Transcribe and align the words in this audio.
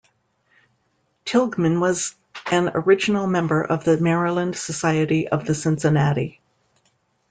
Tilghman 1.27 1.79
was 1.79 2.15
an 2.47 2.71
original 2.73 3.27
member 3.27 3.63
of 3.63 3.83
the 3.83 3.99
Maryland 3.99 4.55
Society 4.57 5.27
of 5.27 5.45
the 5.45 5.53
Cincinnati. 5.53 6.41